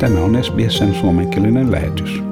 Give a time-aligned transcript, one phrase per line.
[0.00, 2.22] Tämä on SBSn suomenkielinen lähetys.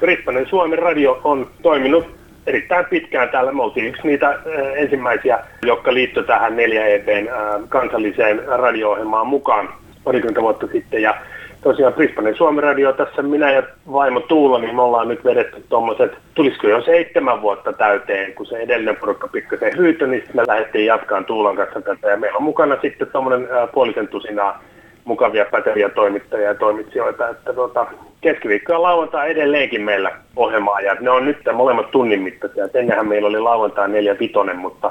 [0.00, 2.04] Brisbanen Suomen radio on toiminut
[2.46, 3.52] erittäin pitkään täällä.
[3.52, 4.38] Me oltiin yksi niitä äh,
[4.76, 9.68] ensimmäisiä, jotka liittyi tähän 4EPn äh, kansalliseen radio-ohjelmaan mukaan
[10.04, 11.02] parikymmentä vuotta sitten.
[11.02, 11.14] Ja
[11.62, 13.62] tosiaan Brisbanen Suomen radio tässä, minä ja
[13.92, 18.56] vaimo Tuula, niin me ollaan nyt vedetty tuommoiset, tulisiko jo seitsemän vuotta täyteen, kun se
[18.56, 22.10] edellinen porukka pikkasen hyytö, niin me lähdettiin jatkaan Tuulan kanssa tätä.
[22.10, 24.62] Ja meillä on mukana sitten tuommoinen puolisen tusinaa
[25.08, 27.86] mukavia päteviä toimittajia ja toimitsijoita, että tuota,
[28.20, 31.00] keskiviikko ja lauantai edelleenkin meillä ohjelmaajat.
[31.00, 32.68] Ne on nyt molemmat tunnin mittaisia.
[32.74, 34.90] Ennenhän meillä oli lauantai neljä vitonen, mutta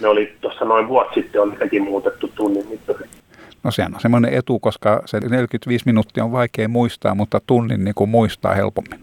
[0.00, 3.16] ne oli tuossa noin vuosi sitten on sekin muutettu tunnin mittaisesti.
[3.62, 7.94] No sehän on semmoinen etu, koska se 45 minuuttia on vaikea muistaa, mutta tunnin niin
[7.94, 9.00] kuin muistaa helpommin.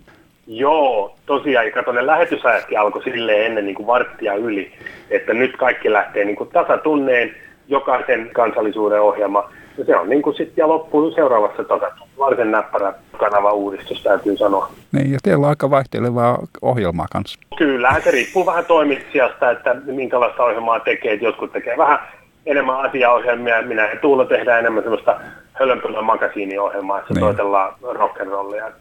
[0.47, 1.65] Joo, tosiaan.
[1.65, 4.71] Ja kato, ne lähetysajatkin alkoi silleen ennen niin kuin varttia yli,
[5.09, 7.35] että nyt kaikki lähtee niin kuin tasatunneen,
[7.67, 9.49] jokaisen kansallisuuden ohjelma.
[9.77, 12.17] Ja se on niin kuin sitten ja loppuu seuraavassa tasatunnessa.
[12.19, 14.71] Varsin näppärä kanava uudistus täytyy sanoa.
[14.91, 17.39] Niin, ja teillä on aika vaihtelevaa ohjelmaa kanssa.
[17.57, 21.13] Kyllä, se riippuu vähän toimitsijasta, että minkälaista ohjelmaa tekee.
[21.13, 21.99] Jotkut tekee vähän
[22.45, 23.61] enemmän asiaohjelmia.
[23.61, 25.19] Minä ja Tuula tehdään enemmän semmoista
[25.53, 27.19] hölönpölön makasiiniohjelmaa, että niin.
[27.21, 28.71] soitellaan rock'n'rollia.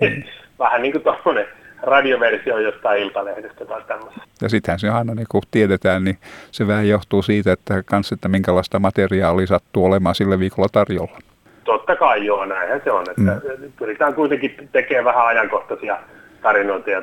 [0.00, 0.22] Mm.
[0.58, 1.46] Vähän niin kuin tuommoinen
[1.82, 4.20] radioversio jostain iltalehdestä tai tämmöistä.
[4.42, 6.18] Ja sittenhän se aina, niin kuin tiedetään, niin
[6.50, 11.18] se vähän johtuu siitä, että, kans, että minkälaista materiaalia sattuu olemaan sille viikolla tarjolla.
[11.64, 13.04] Totta kai joo, näinhän se on.
[13.10, 13.72] Että mm.
[13.78, 15.98] Pyritään kuitenkin tekemään vähän ajankohtaisia
[16.42, 17.02] tarinoita ja,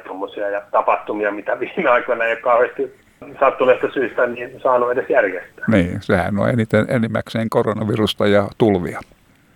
[0.52, 3.02] ja tapahtumia, mitä viime aikoina ei ole kauheasti
[3.40, 5.66] sattuneesta syystä niin saanut edes järjestää.
[5.68, 9.00] Niin, sehän on eniten, enimmäkseen koronavirusta ja tulvia.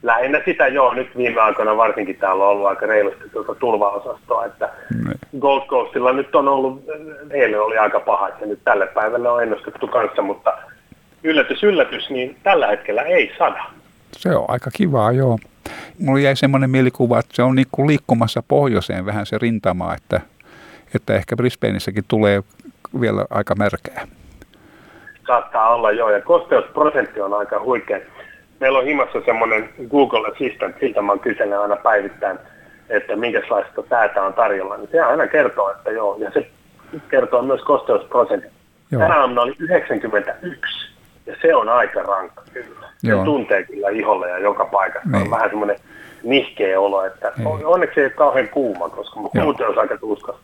[0.06, 4.70] Lähinnä sitä joo, nyt viime aikoina varsinkin täällä on ollut aika reilusti tuota tulvaosastoa, että
[5.06, 5.20] niin.
[5.40, 6.84] Gold Coastilla nyt on ollut,
[7.32, 10.58] eilen oli aika paha, että nyt tälle päivälle on ennustettu kanssa, mutta
[11.24, 13.64] yllätys yllätys, niin tällä hetkellä ei sada.
[14.12, 15.40] Se on aika kivaa, joo.
[16.00, 20.22] Mulla jäi semmoinen mielikuva, että se on niin kuin liikkumassa pohjoiseen vähän se rintama, että,
[20.96, 22.44] että ehkä Brisbaneissäkin tulee
[23.02, 24.08] vielä aika märkää.
[25.28, 28.00] Saattaa olla joo, ja kosteusprosentti on aika huikea.
[28.66, 32.38] Meillä on himassa semmoinen Google Assistant, siltä mä kyselen aina päivittäin,
[32.90, 36.48] että minkälaista päätä on tarjolla, niin se aina kertoo, että joo, ja se
[37.10, 38.48] kertoo myös kosteusprosentti.
[38.90, 40.92] Tänä aamuna oli 91,
[41.26, 42.88] ja se on aika rankka kyllä.
[42.98, 43.26] Se joo.
[43.26, 45.10] tuntee kyllä iholle ja joka paikassa.
[45.10, 45.24] Niin.
[45.24, 45.78] On vähän semmoinen
[46.24, 47.66] nihkeä olo, että niin.
[47.66, 50.42] onneksi ei ole kauhean kuuma, koska muuten olisi aika tuskasta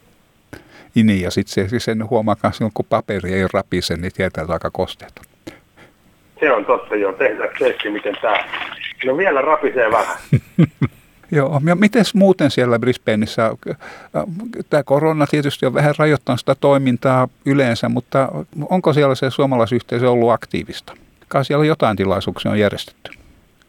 [0.96, 4.70] ini ja sitten se, sen huomaa myös kun paperi ei rapise, niin tietää, että aika
[4.72, 5.22] kosteeta.
[6.42, 7.14] Se on totta, joo.
[7.14, 8.44] Tehdään testi, miten tämä.
[9.06, 10.18] No vielä rapisee vähän.
[11.34, 13.58] Joo, ja miten muuten siellä Brisbaneissa,
[14.70, 18.30] tämä korona tietysti on vähän rajoittanut sitä toimintaa yleensä, mutta
[18.70, 20.94] onko siellä se suomalaisyhteisö ollut aktiivista?
[21.28, 23.12] Kai siellä jotain tilaisuuksia on järjestetty?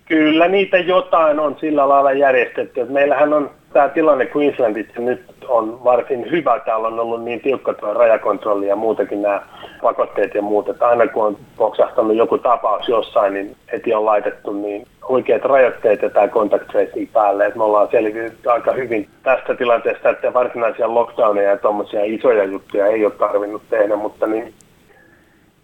[0.09, 2.85] Kyllä niitä jotain on sillä lailla järjestetty.
[2.85, 6.61] Meillähän on tämä tilanne Queenslandissa nyt on varsin hyvä.
[6.61, 9.43] Täällä on ollut niin tiukka tuo rajakontrolli ja muutenkin nämä
[9.83, 14.53] pakotteet ja muut, että aina kun on poksahtanut joku tapaus jossain, niin heti on laitettu
[14.53, 19.55] niin oikeat rajoitteet ja tämä contact tracing päälle, että me ollaan selvitetty aika hyvin tästä
[19.55, 24.55] tilanteesta, että varsinaisia lockdowneja ja tuommoisia isoja juttuja ei ole tarvinnut tehdä, mutta niin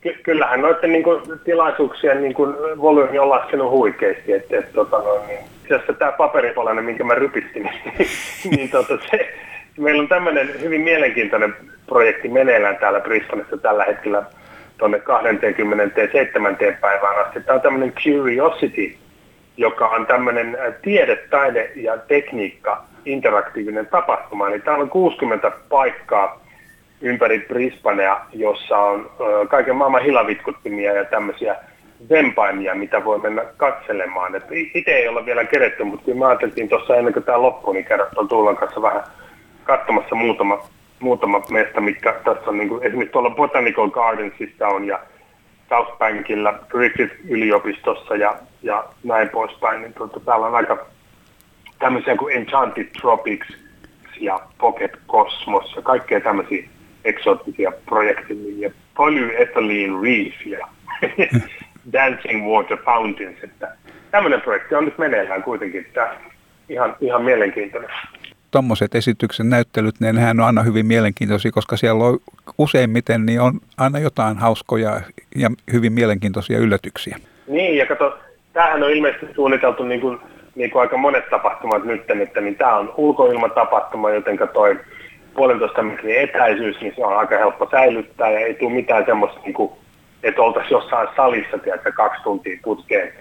[0.01, 4.99] ky- kyllähän noiden niin kuin, tilaisuuksien niin kuin, volyymi on laskenut huikeasti, että, että tota,
[4.99, 5.41] no, niin,
[5.99, 7.63] tämä paperipalanen, minkä mä rypistin,
[7.99, 8.09] niin,
[8.57, 9.35] niin tota, se,
[9.79, 11.55] meillä on tämmöinen hyvin mielenkiintoinen
[11.87, 14.23] projekti meneillään täällä Brisbaneissa tällä hetkellä
[14.79, 16.57] tuonne 27.
[16.81, 17.41] päivään asti.
[17.41, 18.95] Tämä on tämmöinen Curiosity,
[19.57, 24.49] joka on tämmöinen äh, tiede, taide ja tekniikka interaktiivinen tapahtuma.
[24.49, 26.41] Eli täällä on 60 paikkaa
[27.01, 31.57] ympäri Brisbanea, jossa on äh, kaiken maailman hilavitkuttimia ja tämmöisiä
[32.11, 34.43] vempaimia, mitä voi mennä katselemaan.
[34.75, 37.87] Itse ei ole vielä keretty, mutta kyllä mä ajattelin tuossa ennen kuin tämä loppui, niin
[38.15, 39.03] tuon Tuulan kanssa vähän
[39.69, 40.59] katsomassa muutama,
[41.01, 45.01] muutama mesta, mitkä tässä on niin kuin, esimerkiksi tuolla Botanical Gardensissa on ja
[45.69, 49.83] South Bankilla, Griffith-yliopistossa ja, ja näin poispäin.
[49.83, 50.87] Niin tuota, täällä on aika
[51.79, 53.49] tämmöisiä kuin Enchanted Tropics
[54.21, 56.69] ja Pocket Cosmos ja kaikkea tämmöisiä
[57.05, 60.69] eksoottisia projekteja ja Polyethylene Reef ja
[61.93, 63.39] Dancing Water Fountains.
[63.43, 63.77] Että
[64.11, 65.87] tämmöinen projekti on nyt meneillään kuitenkin.
[65.93, 66.17] Tämä
[66.69, 67.91] ihan, ihan mielenkiintoinen.
[68.51, 72.19] Tuommoiset esityksen näyttelyt, niin nehän on aina hyvin mielenkiintoisia, koska siellä on
[72.59, 75.01] useimmiten niin on aina jotain hauskoja
[75.37, 77.19] ja hyvin mielenkiintoisia yllätyksiä.
[77.47, 78.19] Niin, ja kato,
[78.53, 80.19] tämähän on ilmeisesti suunniteltu niin kuin,
[80.55, 84.81] niin kuin aika monet tapahtumat nyt, että niin tämä on ulkoilmatapahtuma, joten toi
[85.35, 89.55] puolentoista metrin etäisyys, niin se on aika helppo säilyttää ja ei tule mitään semmoista niin
[89.55, 89.73] kuin
[90.23, 93.13] että oltaisiin jossain salissa, tiedätkö, kaksi tuntia putkeen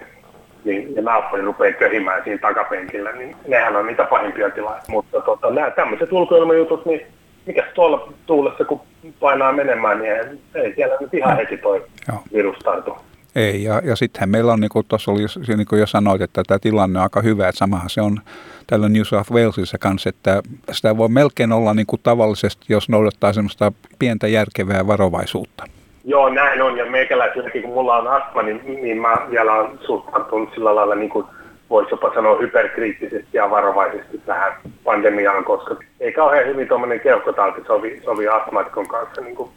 [0.64, 4.92] niin ja naapuri rupeaa köhimään siinä takapenkillä, niin nehän on niitä pahimpia tilanteita.
[4.92, 7.06] Mutta tota, nämä tämmöiset ulkoilmajutut, niin
[7.46, 8.80] mikä tuolla tuulessa kun
[9.20, 12.22] painaa menemään, niin ei siellä nyt ihan heti toi Joo.
[12.32, 12.96] virus tartu.
[13.36, 15.20] Ei, ja, ja sittenhän meillä on, niin kuin tuossa oli,
[15.56, 18.20] niin kuin jo sanoit, että tämä tilanne on aika hyvä, että samahan se on
[18.66, 23.32] tällä New South Walesissa kanssa, että sitä voi melkein olla niin kuin tavallisesti, jos noudattaa
[23.32, 25.64] semmoista pientä järkevää varovaisuutta.
[26.08, 30.54] Joo, näin on, ja meikäläiselläkin, kun mulla on astma, niin, niin mä vielä olen suhtautunut
[30.54, 31.26] sillä lailla, niin kuin
[31.70, 34.52] voisi jopa sanoa hyperkriittisesti ja varovaisesti tähän
[34.84, 39.50] pandemiaan, koska ei kauhean hyvin tuommoinen keuhkotauti sovi, sovi astmatikon kanssa niin kuin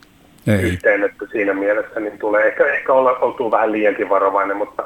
[0.47, 0.61] ei.
[0.61, 4.83] yhteen, että siinä mielessä niin tulee ehkä, ehkä olla, oltuu vähän liiankin varovainen, mutta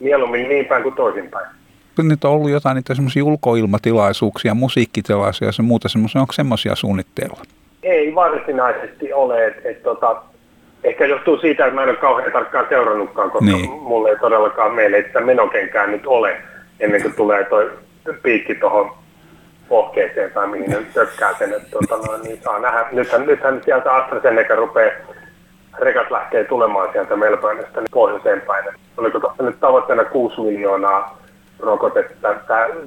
[0.00, 1.46] mieluummin niin päin kuin toisinpäin.
[2.02, 7.40] Nyt on ollut jotain niitä semmoisia ulkoilmatilaisuuksia, musiikkitilaisuuksia ja muuta semmoisia, onko semmoisia suunnitteilla?
[7.82, 10.22] Ei varsinaisesti ole, että et, tota,
[10.84, 13.70] ehkä johtuu siitä, että mä en ole kauhean tarkkaan seurannutkaan, koska niin.
[13.70, 16.42] mulla ei todellakaan meille sitä menokenkään nyt ole,
[16.80, 17.70] ennen kuin tulee toi
[18.22, 18.90] piikki tuohon
[19.68, 22.86] pohkeeseen tai mihin ne tökkää sen, että tota, no, niin saa nähdä.
[22.92, 24.92] Nythän, nythän sieltä AstraZeneca rupeaa,
[25.78, 28.64] rekat lähtee tulemaan sieltä Melbourneista niin pohjoiseen päin.
[28.96, 31.18] Oliko tuossa nyt tavoitteena 6 miljoonaa
[31.58, 32.34] rokotetta?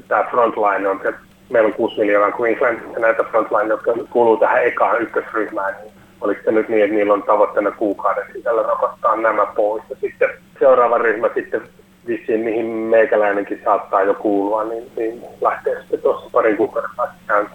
[0.08, 1.14] Tämä frontline on, että
[1.50, 5.76] meillä on 6 miljoonaa Queenslandissa näitä frontline, jotka kuuluu tähän ekaan ykkösryhmään.
[5.82, 9.84] Niin oliko se nyt niin, että niillä on tavoitteena kuukauden sisällä rokottaa nämä pois.
[9.90, 10.30] Ja sitten
[10.60, 11.62] seuraava ryhmä sitten
[12.08, 17.46] vissiin, mihin meikäläinenkin saattaa jo kuulua, niin, niin lähtee sitten tuossa parin kuukauden päästä.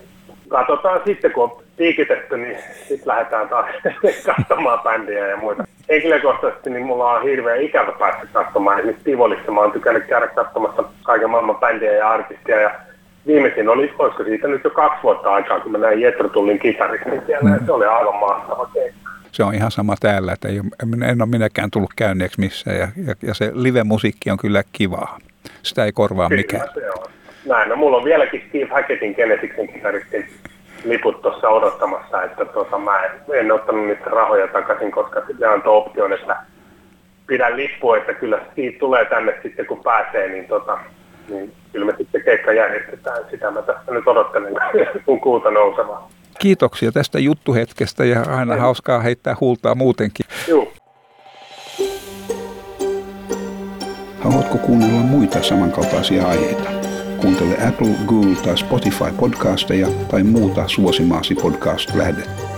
[0.48, 2.58] Katsotaan sitten, kun on piikitetty, niin
[2.88, 3.66] sitten lähdetään taas
[4.36, 5.64] katsomaan bändiä ja muita.
[5.90, 8.78] Henkilökohtaisesti niin mulla on hirveä ikävä päästä katsomaan.
[8.78, 12.60] Esimerkiksi Tivolissa mä oon tykännyt käydä katsomassa kaiken maailman bändiä ja artistia.
[12.60, 12.70] Ja
[13.26, 17.22] viimeisin oli, olisiko siitä nyt jo kaksi vuotta aikaa, kun mä näin Jetro Tullin kitaristin
[17.26, 17.50] siellä.
[17.50, 17.66] Mm.
[17.66, 19.04] Se oli aivan mahtava keikka
[19.34, 20.60] se on ihan sama täällä, että ei,
[21.10, 25.18] en ole minäkään tullut käyneeksi missään ja, ja, ja se live-musiikki on kyllä kivaa.
[25.62, 26.68] Sitä ei korvaa kyllä, mikään.
[26.74, 27.04] Se on.
[27.46, 30.28] Näin, no mulla on vieläkin Steve Hackettin Genesiksen kitaristin
[30.84, 35.62] liput tuossa odottamassa, että tuota, mä en, en ottanut niitä rahoja takaisin, koska se on
[35.64, 36.36] optio, että
[37.26, 40.78] pidän lippua, että kyllä siitä tulee tänne sitten kun pääsee, niin, tota,
[41.28, 43.24] niin kyllä me sitten keikka järjestetään.
[43.30, 44.54] Sitä mä tässä nyt odottelen,
[45.06, 46.10] kun kuuta nousevaa.
[46.38, 50.26] Kiitoksia tästä juttuhetkestä ja aina hauskaa heittää huultaa muutenkin.
[50.48, 50.72] Joo.
[54.20, 56.70] Haluatko kuunnella muita samankaltaisia aiheita?
[57.20, 62.53] Kuuntele Apple, Google tai Spotify podcasteja tai muuta suosimaasi podcast-lähdettä.